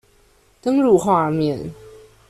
[0.63, 1.71] 登入畫面